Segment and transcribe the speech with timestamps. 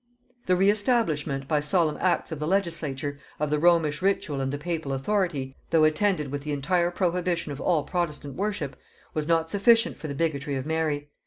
[0.47, 4.93] The reestablishment, by solemn acts of the legislature, of the Romish ritual and the papal
[4.93, 8.75] authority, though attended with the entire prohibition of all protestant worship,
[9.13, 11.11] was not sufficient for the bigotry of Mary.